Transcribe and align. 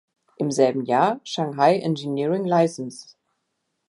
Im 0.37 0.49
selben 0.49 0.83
Jahr: 0.83 1.19
Shanghai 1.23 1.75
Engineering 1.77 2.43
License. 2.45 3.09